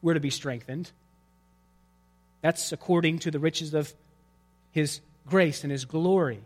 [0.01, 0.91] we're to be strengthened,
[2.41, 3.91] that's according to the riches of
[4.71, 6.39] his grace and his glory.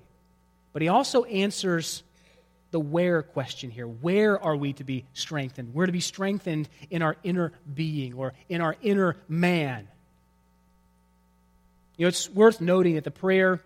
[0.72, 2.04] But he also answers
[2.72, 3.88] the where question here.
[3.88, 5.74] Where are we to be strengthened?
[5.74, 9.88] We're to be strengthened in our inner being or in our inner man.
[12.00, 13.60] You know, it's worth noting that the prayer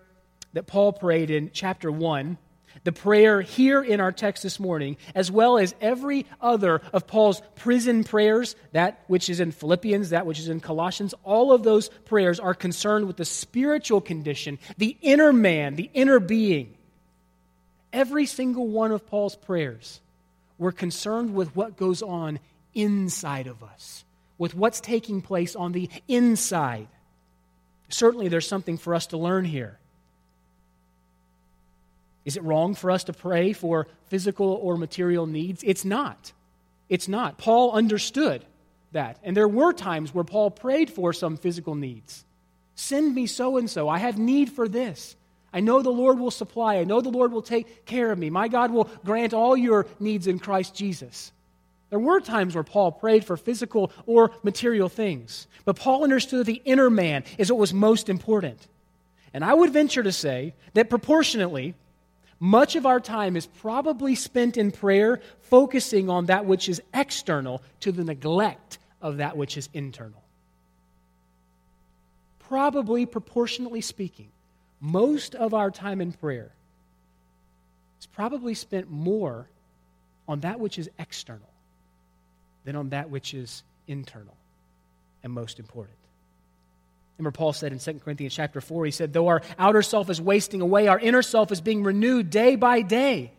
[0.54, 2.39] that Paul prayed in chapter 1,
[2.84, 7.43] the prayer here in our text this morning, as well as every other of Paul's
[7.58, 11.89] prison prayers, that which is in Philippians, that which is in Colossians, all of those
[12.06, 16.74] prayers are concerned with the spiritual condition, the inner man, the inner being.
[17.93, 20.02] Every single one of Paul's prayers
[20.58, 22.39] were concerned with what goes on
[22.74, 24.04] inside of us,
[24.39, 26.88] with what's taking place on the inside.
[27.93, 29.77] Certainly, there's something for us to learn here.
[32.25, 35.62] Is it wrong for us to pray for physical or material needs?
[35.63, 36.32] It's not.
[36.89, 37.38] It's not.
[37.38, 38.43] Paul understood
[38.93, 39.17] that.
[39.23, 42.25] And there were times where Paul prayed for some physical needs.
[42.75, 43.88] Send me so and so.
[43.89, 45.15] I have need for this.
[45.51, 46.77] I know the Lord will supply.
[46.77, 48.32] I know the Lord will take care of me.
[48.32, 51.32] My God will grant all your needs in Christ Jesus.
[51.93, 56.60] There were times where Paul prayed for physical or material things, but Paul understood the
[56.65, 58.67] inner man is what was most important.
[59.32, 61.75] And I would venture to say that proportionately,
[62.39, 67.62] much of our time is probably spent in prayer focusing on that which is external
[67.82, 70.23] to the neglect of that which is internal.
[72.39, 74.29] Probably proportionately speaking,
[74.82, 76.49] most of our time in prayer
[77.99, 79.47] is probably spent more
[80.27, 81.52] on that which is external
[82.65, 84.36] than on that which is internal
[85.23, 85.97] and most important.
[87.17, 90.19] Remember, Paul said in 2 Corinthians chapter 4, he said, Though our outer self is
[90.19, 93.32] wasting away, our inner self is being renewed day by day.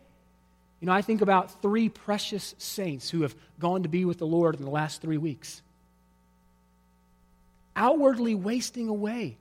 [0.79, 4.27] You know, I think about three precious saints who have gone to be with the
[4.27, 5.61] Lord in the last three weeks.
[7.75, 9.37] Outwardly wasting away.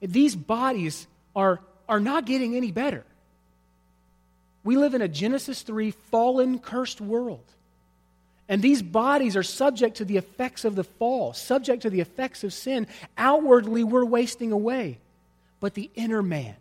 [0.00, 3.04] These bodies are, are not getting any better.
[4.64, 7.44] We live in a Genesis 3 fallen, cursed world.
[8.48, 12.44] And these bodies are subject to the effects of the fall, subject to the effects
[12.44, 12.86] of sin.
[13.18, 14.98] Outwardly, we're wasting away.
[15.58, 16.54] But the inner man,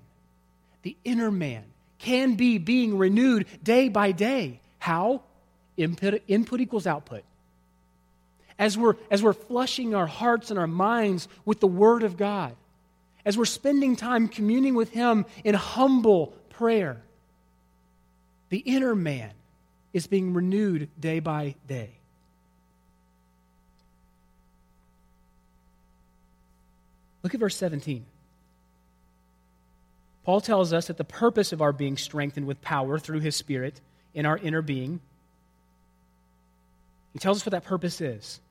[0.81, 1.63] the inner man,
[1.99, 4.59] can be being renewed day by day.
[4.79, 5.21] How?
[5.77, 7.23] Input, input equals output.
[8.57, 12.55] As we're, as we're flushing our hearts and our minds with the Word of God,
[13.25, 17.01] as we're spending time communing with Him in humble prayer,
[18.49, 19.31] the inner man
[19.95, 21.89] is being renewed day by day.
[27.23, 28.05] Look at verse 17.
[30.25, 33.79] Paul tells us that the purpose of our being strengthened with power through his Spirit
[34.13, 34.99] in our inner being,
[37.13, 38.41] he tells us what that purpose is.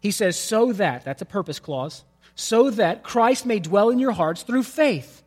[0.00, 2.02] He says, so that, that's a purpose clause,
[2.34, 5.22] so that Christ may dwell in your hearts through faith.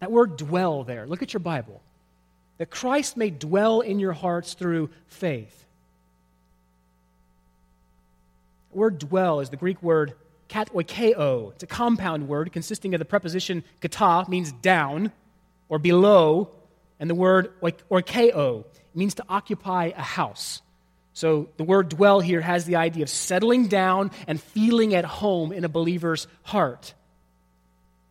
[0.00, 1.80] That word dwell there, look at your Bible
[2.60, 5.64] that Christ may dwell in your hearts through faith.
[8.70, 10.12] The word dwell is the Greek word
[10.50, 11.52] katoikeo.
[11.52, 15.10] It's a compound word consisting of the preposition kata, means down
[15.70, 16.50] or below,
[16.98, 20.60] and the word oikeo means to occupy a house.
[21.14, 25.50] So the word dwell here has the idea of settling down and feeling at home
[25.50, 26.92] in a believer's heart.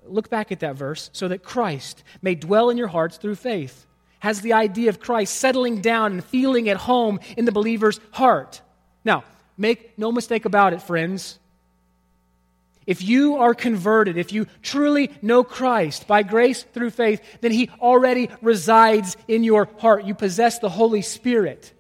[0.08, 1.12] Look back at that verse.
[1.14, 3.86] So that Christ may dwell in your hearts through faith
[4.20, 8.62] has the idea of Christ settling down and feeling at home in the believer's heart.
[9.04, 9.24] Now,
[9.58, 11.40] make no mistake about it, friends.
[12.86, 17.70] If you are converted, if you truly know Christ by grace through faith, then He
[17.80, 20.06] already resides in your heart.
[20.06, 21.72] You possess the Holy Spirit.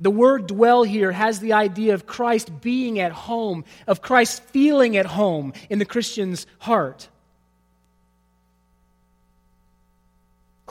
[0.00, 4.96] The word dwell here has the idea of Christ being at home, of Christ feeling
[4.96, 7.08] at home in the Christian's heart.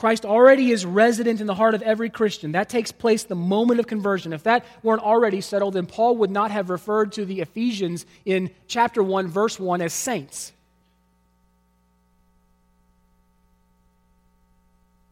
[0.02, 2.50] Christ already is resident in the heart of every Christian.
[2.50, 4.32] That takes place the moment of conversion.
[4.32, 8.50] If that weren't already settled, then Paul would not have referred to the Ephesians in
[8.66, 10.52] chapter 1, verse 1 as saints.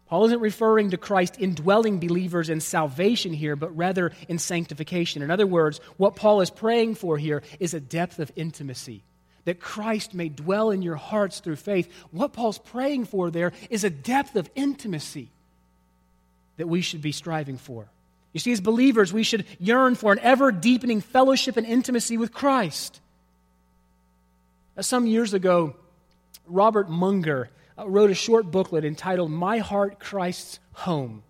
[0.09, 5.23] Paul isn't referring to Christ indwelling believers in salvation here, but rather in sanctification.
[5.23, 9.05] In other words, what Paul is praying for here is a depth of intimacy
[9.45, 11.91] that Christ may dwell in your hearts through faith.
[12.11, 15.31] What Paul's praying for there is a depth of intimacy
[16.57, 17.89] that we should be striving for.
[18.33, 22.33] You see, as believers, we should yearn for an ever deepening fellowship and intimacy with
[22.33, 23.01] Christ.
[24.77, 25.75] Now, Some years ago,
[26.47, 31.23] Robert Munger uh, wrote a short booklet entitled My Heart, Christ's Home.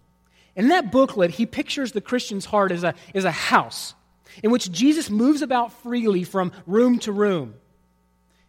[0.56, 3.94] In that booklet, he pictures the Christian's heart as a, as a house
[4.42, 7.54] in which Jesus moves about freely from room to room.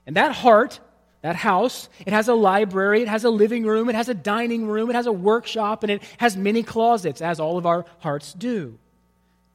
[0.05, 0.79] And that heart,
[1.21, 4.67] that house, it has a library, it has a living room, it has a dining
[4.67, 8.33] room, it has a workshop, and it has many closets, as all of our hearts
[8.33, 8.77] do.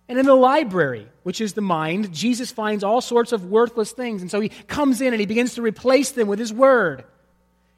[0.09, 4.23] And in the library, which is the mind, Jesus finds all sorts of worthless things.
[4.23, 7.05] And so he comes in and he begins to replace them with his word.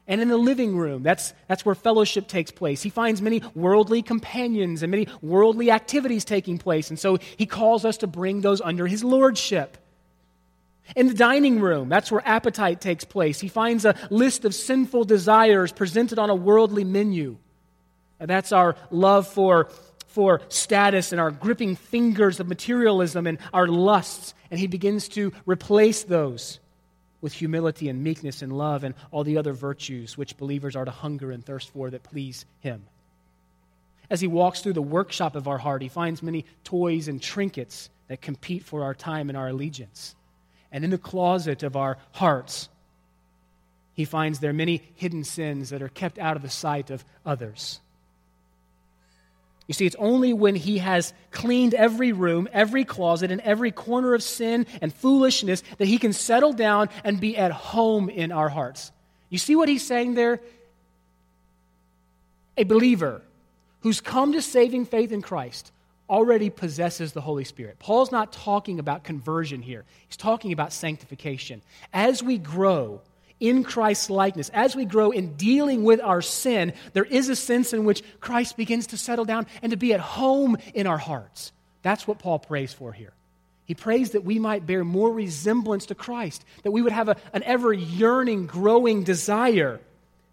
[0.07, 2.81] And in the living room, that's, that's where fellowship takes place.
[2.81, 6.89] He finds many worldly companions and many worldly activities taking place.
[6.89, 9.77] And so he calls us to bring those under his lordship.
[10.95, 13.39] In the dining room, that's where appetite takes place.
[13.39, 17.37] He finds a list of sinful desires presented on a worldly menu.
[18.19, 19.69] And that's our love for,
[20.07, 24.33] for status and our gripping fingers of materialism and our lusts.
[24.51, 26.59] And he begins to replace those
[27.21, 30.91] with humility and meekness and love and all the other virtues which believers are to
[30.91, 32.85] hunger and thirst for that please him.
[34.09, 37.89] As he walks through the workshop of our heart, he finds many toys and trinkets
[38.07, 40.15] that compete for our time and our allegiance
[40.71, 42.69] and in the closet of our hearts,
[43.93, 47.79] he finds there many hidden sins that are kept out of the sight of others.
[49.67, 54.15] You see, it's only when he has cleaned every room, every closet, and every corner
[54.15, 58.49] of sin and foolishness that he can settle down and be at home in our
[58.49, 58.91] hearts.
[59.29, 60.39] You see what he's saying there?
[62.57, 63.21] A believer
[63.81, 65.71] who's come to saving faith in Christ
[66.09, 67.79] already possesses the Holy Spirit.
[67.79, 71.61] Paul's not talking about conversion here, he's talking about sanctification.
[71.93, 73.01] As we grow,
[73.39, 77.71] in Christ's likeness, as we grow in dealing with our sin, there is a sense
[77.73, 81.51] in which Christ begins to settle down and to be at home in our hearts.
[81.81, 83.13] That's what Paul prays for here.
[83.63, 87.17] He prays that we might bear more resemblance to Christ, that we would have a,
[87.33, 89.79] an ever yearning, growing desire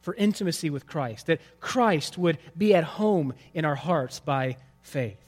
[0.00, 5.18] for intimacy with Christ, that Christ would be at home in our hearts by faith.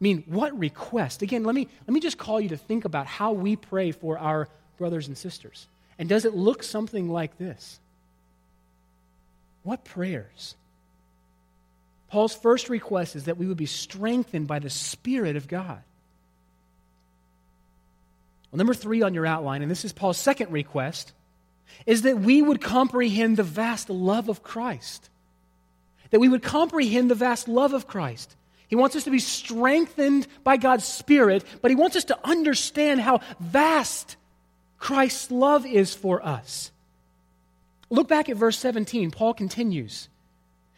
[0.00, 1.20] I mean, what request?
[1.20, 4.18] Again, let me, let me just call you to think about how we pray for
[4.18, 4.48] our
[4.78, 5.66] brothers and sisters.
[5.98, 7.78] And does it look something like this?
[9.62, 10.54] What prayers?
[12.08, 15.82] Paul's first request is that we would be strengthened by the Spirit of God.
[18.50, 21.12] Well, number three on your outline, and this is Paul's second request,
[21.84, 25.08] is that we would comprehend the vast love of Christ.
[26.10, 28.34] That we would comprehend the vast love of Christ.
[28.70, 33.00] He wants us to be strengthened by God's Spirit, but He wants us to understand
[33.00, 34.16] how vast
[34.78, 36.70] Christ's love is for us.
[37.90, 39.10] Look back at verse 17.
[39.10, 40.08] Paul continues.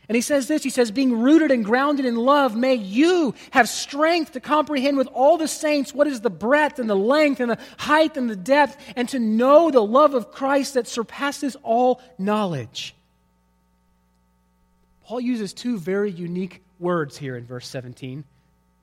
[0.08, 3.68] And he says this He says, Being rooted and grounded in love, may you have
[3.68, 7.50] strength to comprehend with all the saints what is the breadth and the length and
[7.50, 12.00] the height and the depth, and to know the love of Christ that surpasses all
[12.18, 12.94] knowledge.
[15.04, 18.24] Paul uses two very unique words here in verse 17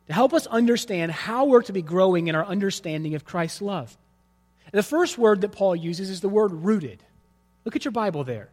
[0.08, 3.96] to help us understand how we're to be growing in our understanding of Christ's love.
[4.72, 7.04] The first word that Paul uses is the word rooted.
[7.66, 8.50] Look at your Bible there.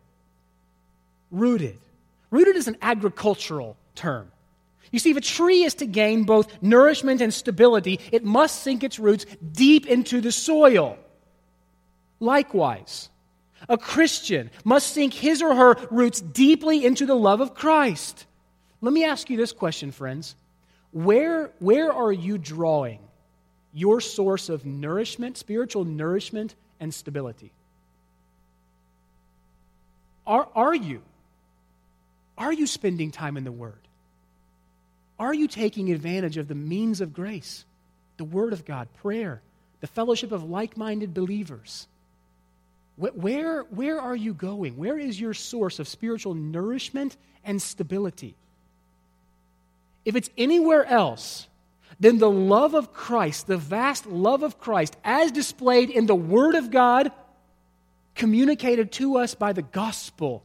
[1.31, 1.79] Rooted.
[2.31, 4.31] Rooted is an agricultural term.
[4.93, 8.85] You see, if a tree is to gain both nourishment and stability, it must sink
[8.85, 10.99] its roots deep into the soil.
[12.21, 13.09] Likewise,
[13.69, 18.27] a Christian must sink his or her roots deeply into the love of Christ.
[18.81, 20.35] Let me ask you this question, friends.
[20.93, 23.01] Where, where are you drawing
[23.73, 27.53] your source of nourishment, spiritual nourishment, and stability?
[30.27, 31.03] Are, are you?
[32.39, 33.75] Are you spending time in the Word?
[35.19, 37.65] Are you taking advantage of the means of grace,
[38.19, 39.41] the Word of God, prayer,
[39.81, 41.87] the fellowship of like minded believers?
[42.97, 44.77] Where, where are you going?
[44.77, 48.35] Where is your source of spiritual nourishment and stability?
[50.07, 51.49] If it's anywhere else,
[51.99, 56.55] then the love of Christ, the vast love of Christ, as displayed in the Word
[56.55, 57.11] of God,
[58.15, 60.45] communicated to us by the gospel,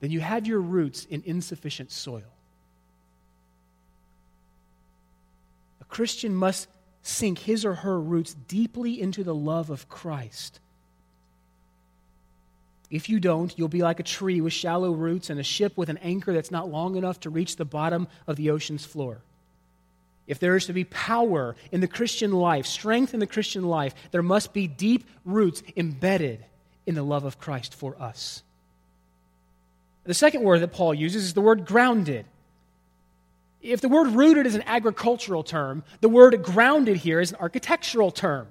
[0.00, 2.22] then you have your roots in insufficient soil.
[5.80, 6.68] A Christian must
[7.02, 10.60] sink his or her roots deeply into the love of Christ.
[12.94, 15.88] If you don't, you'll be like a tree with shallow roots and a ship with
[15.88, 19.18] an anchor that's not long enough to reach the bottom of the ocean's floor.
[20.28, 23.96] If there is to be power in the Christian life, strength in the Christian life,
[24.12, 26.44] there must be deep roots embedded
[26.86, 28.44] in the love of Christ for us.
[30.04, 32.26] The second word that Paul uses is the word grounded.
[33.60, 38.12] If the word rooted is an agricultural term, the word grounded here is an architectural
[38.12, 38.46] term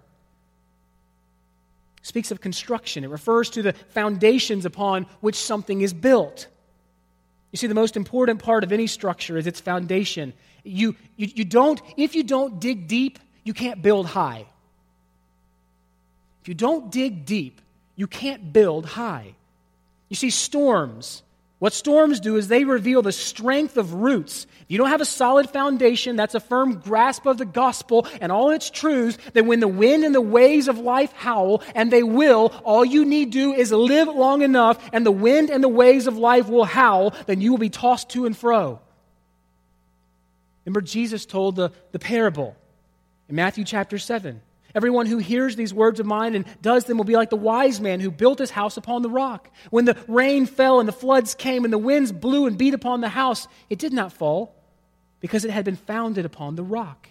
[2.03, 3.03] speaks of construction.
[3.03, 6.47] It refers to the foundations upon which something is built.
[7.51, 10.33] You see, the most important part of any structure is its foundation.
[10.63, 14.45] You, you, you don't, if you don't dig deep, you can't build high.
[16.41, 17.61] If you don't dig deep,
[17.95, 19.35] you can't build high.
[20.09, 21.23] You see, storms,
[21.63, 24.47] what storms do is they reveal the strength of roots.
[24.63, 28.33] If you don't have a solid foundation, that's a firm grasp of the gospel and
[28.33, 32.03] all its truths, then when the wind and the waves of life howl, and they
[32.03, 36.05] will, all you need do is live long enough, and the wind and the waves
[36.05, 38.81] of life will howl, then you will be tossed to and fro.
[40.65, 42.57] Remember, Jesus told the, the parable
[43.29, 44.41] in Matthew chapter 7.
[44.75, 47.79] Everyone who hears these words of mine and does them will be like the wise
[47.79, 49.49] man who built his house upon the rock.
[49.69, 53.01] When the rain fell and the floods came and the winds blew and beat upon
[53.01, 54.55] the house, it did not fall
[55.19, 57.07] because it had been founded upon the rock.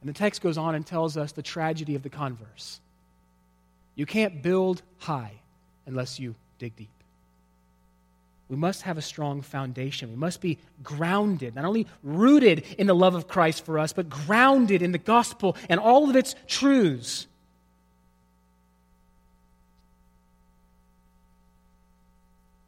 [0.00, 2.80] And the text goes on and tells us the tragedy of the converse.
[3.96, 5.32] You can't build high
[5.86, 6.93] unless you dig deep.
[8.48, 10.10] We must have a strong foundation.
[10.10, 14.10] We must be grounded, not only rooted in the love of Christ for us, but
[14.10, 17.26] grounded in the gospel and all of its truths.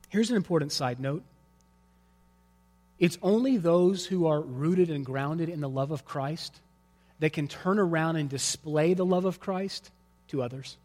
[0.09, 1.23] Here's an important side note
[2.99, 6.59] it's only those who are rooted and grounded in the love of Christ
[7.21, 9.91] that can turn around and display the love of Christ
[10.29, 10.79] to others.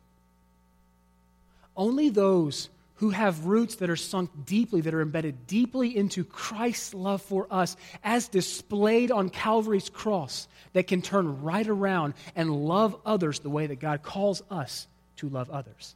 [1.77, 2.69] Only those
[3.01, 7.47] who have roots that are sunk deeply, that are embedded deeply into Christ's love for
[7.49, 13.49] us, as displayed on Calvary's cross, that can turn right around and love others the
[13.49, 14.87] way that God calls us
[15.17, 15.95] to love others.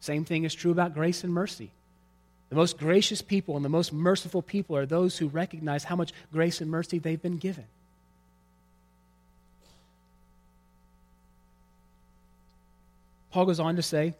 [0.00, 1.70] Same thing is true about grace and mercy.
[2.48, 6.12] The most gracious people and the most merciful people are those who recognize how much
[6.32, 7.66] grace and mercy they've been given.
[13.30, 14.14] Paul goes on to say,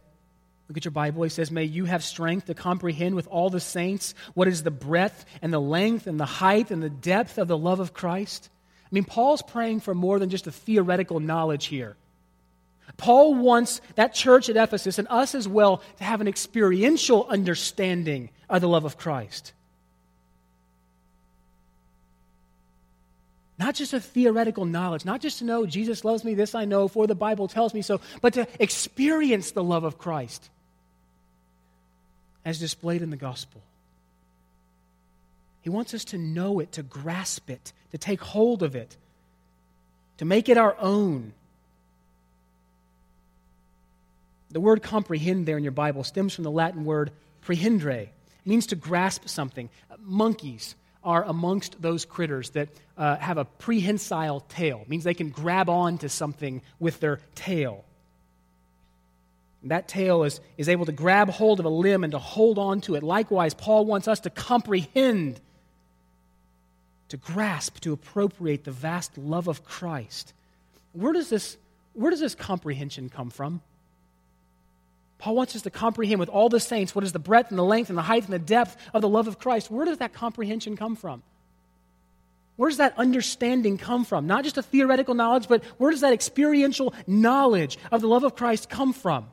[0.69, 1.23] Look at your Bible.
[1.23, 4.69] He says, May you have strength to comprehend with all the saints what is the
[4.69, 8.49] breadth and the length and the height and the depth of the love of Christ.
[8.85, 11.97] I mean, Paul's praying for more than just a theoretical knowledge here.
[12.97, 18.29] Paul wants that church at Ephesus and us as well to have an experiential understanding
[18.47, 19.53] of the love of Christ.
[23.57, 26.87] Not just a theoretical knowledge, not just to know Jesus loves me, this I know,
[26.87, 30.49] for the Bible tells me so, but to experience the love of Christ
[32.45, 33.61] as displayed in the gospel.
[35.61, 38.95] He wants us to know it, to grasp it, to take hold of it,
[40.17, 41.33] to make it our own.
[44.51, 47.11] The word comprehend there in your Bible stems from the Latin word
[47.45, 48.03] prehendere.
[48.03, 48.09] It
[48.45, 49.69] means to grasp something.
[49.99, 54.81] Monkeys are amongst those critters that uh, have a prehensile tail.
[54.81, 57.85] It means they can grab on to something with their tail.
[59.63, 62.81] That tail is, is able to grab hold of a limb and to hold on
[62.81, 63.03] to it.
[63.03, 65.41] Likewise, Paul wants us to comprehend,
[67.09, 70.33] to grasp, to appropriate the vast love of Christ.
[70.93, 71.57] Where does this,
[71.93, 73.61] where does this comprehension come from?
[75.17, 77.63] Paul wants us to comprehend with all the saints what is the breadth and the
[77.63, 79.69] length and the height and the depth of the love of Christ.
[79.69, 81.21] Where does that comprehension come from?
[82.55, 84.27] Where does that understanding come from?
[84.27, 88.35] Not just a theoretical knowledge, but where does that experiential knowledge of the love of
[88.35, 89.27] Christ come from?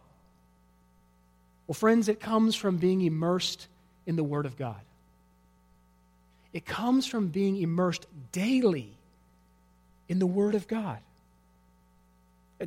[1.67, 3.67] Well, friends, it comes from being immersed
[4.07, 4.81] in the Word of God.
[6.53, 8.93] It comes from being immersed daily
[10.09, 10.99] in the Word of God.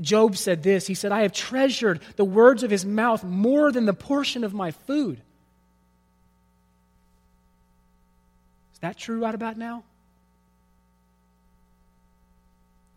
[0.01, 3.85] Job said this He said, I have treasured the words of his mouth more than
[3.85, 5.19] the portion of my food.
[8.73, 9.83] Is that true right about now?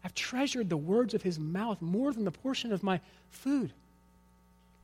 [0.05, 3.01] I've treasured the words of his mouth more than the portion of my
[3.31, 3.73] food.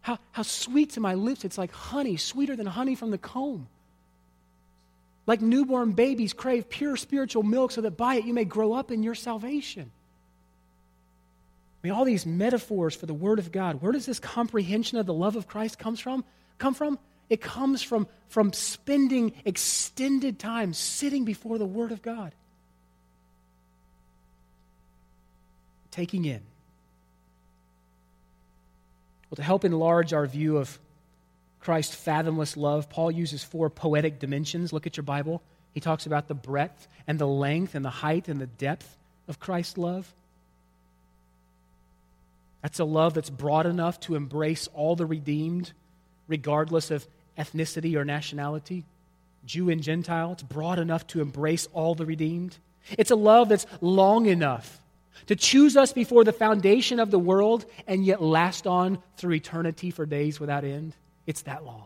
[0.09, 1.44] How, how sweet to my lips.
[1.44, 3.68] It's like honey, sweeter than honey from the comb.
[5.26, 8.90] Like newborn babies crave pure spiritual milk so that by it you may grow up
[8.90, 9.90] in your salvation.
[11.82, 13.82] I mean, all these metaphors for the Word of God.
[13.82, 16.24] Where does this comprehension of the love of Christ comes from?
[16.56, 16.98] Come from?
[17.28, 22.32] It comes from, from spending extended time sitting before the Word of God.
[25.90, 26.40] Taking in.
[29.31, 30.79] Well, to help enlarge our view of
[31.61, 34.72] Christ's fathomless love, Paul uses four poetic dimensions.
[34.72, 35.43] Look at your Bible.
[35.72, 39.39] He talks about the breadth and the length and the height and the depth of
[39.39, 40.12] Christ's love.
[42.62, 45.72] That's a love that's broad enough to embrace all the redeemed,
[46.26, 47.07] regardless of
[47.39, 48.85] ethnicity or nationality.
[49.45, 52.57] Jew and Gentile, it's broad enough to embrace all the redeemed.
[52.99, 54.81] It's a love that's long enough
[55.26, 59.90] to choose us before the foundation of the world and yet last on through eternity
[59.90, 60.94] for days without end.
[61.26, 61.84] It's that long.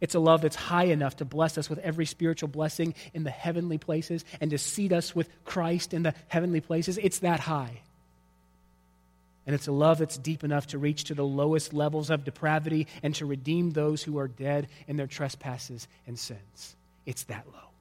[0.00, 3.30] It's a love that's high enough to bless us with every spiritual blessing in the
[3.30, 6.98] heavenly places and to seat us with Christ in the heavenly places.
[6.98, 7.80] It's that high.
[9.46, 12.86] And it's a love that's deep enough to reach to the lowest levels of depravity
[13.02, 16.76] and to redeem those who are dead in their trespasses and sins.
[17.06, 17.73] It's that low.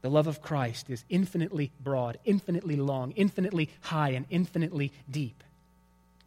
[0.00, 5.42] The love of Christ is infinitely broad, infinitely long, infinitely high, and infinitely deep.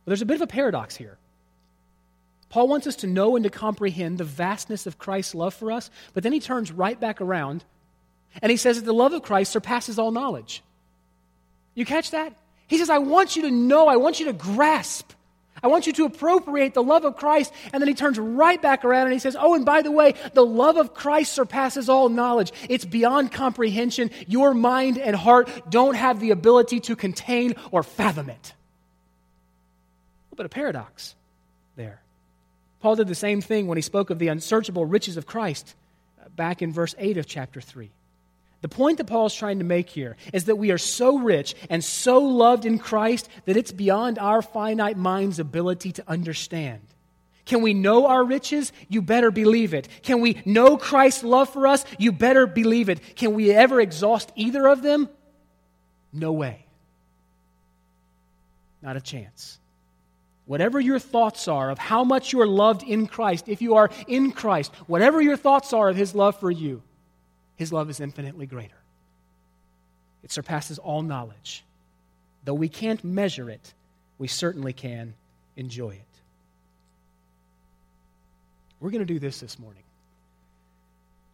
[0.03, 1.17] But there's a bit of a paradox here.
[2.49, 5.89] Paul wants us to know and to comprehend the vastness of Christ's love for us,
[6.13, 7.63] but then he turns right back around
[8.41, 10.61] and he says that the love of Christ surpasses all knowledge.
[11.75, 12.33] You catch that?
[12.67, 15.11] He says, I want you to know, I want you to grasp.
[15.63, 17.53] I want you to appropriate the love of Christ.
[17.71, 20.15] And then he turns right back around and he says, Oh, and by the way,
[20.33, 22.51] the love of Christ surpasses all knowledge.
[22.67, 24.09] It's beyond comprehension.
[24.27, 28.53] Your mind and heart don't have the ability to contain or fathom it.
[30.23, 31.15] A little bit of paradox
[31.75, 32.01] there.
[32.79, 35.75] Paul did the same thing when he spoke of the unsearchable riches of Christ
[36.19, 37.91] uh, back in verse 8 of chapter 3.
[38.61, 41.55] The point that Paul is trying to make here is that we are so rich
[41.69, 46.81] and so loved in Christ that it's beyond our finite mind's ability to understand.
[47.45, 48.71] Can we know our riches?
[48.87, 49.87] You better believe it.
[50.03, 51.83] Can we know Christ's love for us?
[51.97, 53.15] You better believe it.
[53.15, 55.09] Can we ever exhaust either of them?
[56.13, 56.67] No way.
[58.83, 59.57] Not a chance.
[60.45, 63.89] whatever your thoughts are of how much you are loved in Christ, if you are
[64.07, 66.83] in Christ, whatever your thoughts are of His love for you,
[67.61, 68.73] His love is infinitely greater.
[70.23, 71.63] It surpasses all knowledge.
[72.43, 73.75] Though we can't measure it,
[74.17, 75.13] we certainly can
[75.55, 76.01] enjoy it.
[78.79, 79.83] We're going to do this this morning.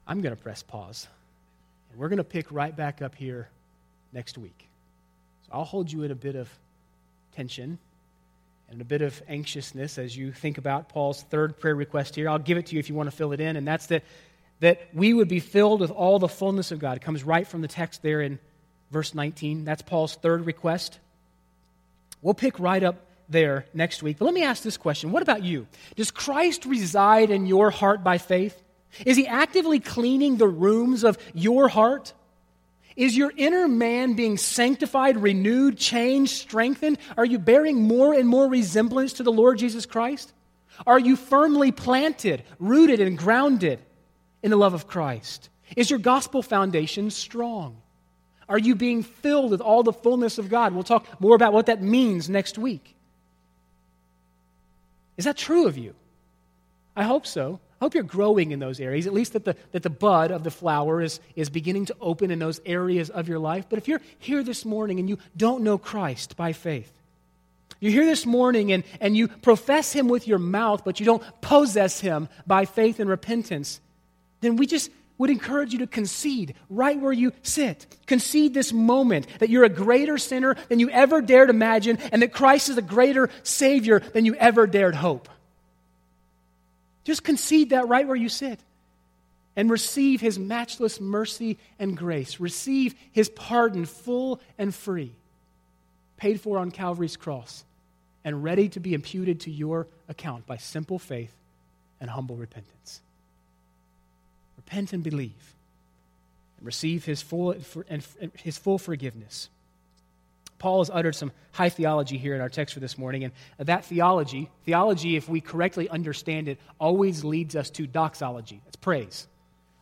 [0.06, 1.08] I'm going to press pause.
[1.92, 3.48] And we're going to pick right back up here
[4.12, 4.68] next week.
[5.46, 6.50] So I'll hold you in a bit of
[7.38, 7.78] tension
[8.70, 12.28] and a bit of anxiousness as you think about Paul's third prayer request here.
[12.28, 14.04] I'll give it to you if you want to fill it in, and that's that,
[14.60, 16.98] that we would be filled with all the fullness of God.
[16.98, 18.40] It comes right from the text there in
[18.92, 19.66] verse 19.
[19.66, 21.00] That's Paul's third request.
[22.22, 24.18] We'll pick right up there next week.
[24.18, 25.68] But let me ask this question What about you?
[25.96, 28.62] Does Christ reside in your heart by faith?
[29.06, 32.14] Is he actively cleaning the rooms of your heart?
[32.96, 36.98] Is your inner man being sanctified, renewed, changed, strengthened?
[37.16, 40.34] Are you bearing more and more resemblance to the Lord Jesus Christ?
[40.88, 43.80] Are you firmly planted, rooted, and grounded
[44.44, 45.50] in the love of Christ?
[45.76, 47.78] Is your gospel foundation strong?
[48.50, 50.74] Are you being filled with all the fullness of God?
[50.74, 52.96] We'll talk more about what that means next week.
[55.18, 55.96] Is that true of you?
[56.96, 57.60] I hope so.
[57.80, 60.44] I hope you're growing in those areas, at least that the, that the bud of
[60.44, 63.66] the flower is, is beginning to open in those areas of your life.
[63.70, 66.92] But if you're here this morning and you don't know Christ by faith,
[67.80, 71.24] you're here this morning and, and you profess Him with your mouth, but you don't
[71.42, 73.80] possess Him by faith and repentance,
[74.42, 77.88] then we just would encourage you to concede right where you sit.
[78.06, 82.34] Concede this moment that you're a greater sinner than you ever dared imagine and that
[82.34, 85.28] Christ is a greater Savior than you ever dared hope.
[87.04, 88.60] Just concede that right where you sit
[89.56, 92.40] and receive his matchless mercy and grace.
[92.40, 95.14] Receive his pardon full and free,
[96.18, 97.66] paid for on Calvary's cross,
[98.24, 101.34] and ready to be imputed to your account by simple faith
[102.00, 103.02] and humble repentance.
[104.68, 105.56] Repent and believe,
[106.58, 107.56] and receive his full,
[107.88, 108.04] and
[108.36, 109.50] his full forgiveness.
[110.60, 113.86] Paul has uttered some high theology here in our text for this morning, and that
[113.86, 118.62] theology, theology, if we correctly understand it, always leads us to doxology.
[118.68, 119.28] It's praise.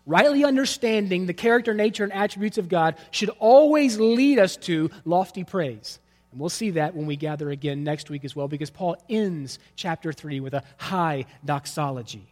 [0.05, 5.43] Rightly understanding the character, nature, and attributes of God should always lead us to lofty
[5.43, 5.97] praise.
[6.31, 9.57] And we'll see that when we gather again next week as well, because Paul ends
[9.75, 12.27] chapter 3 with a high doxology.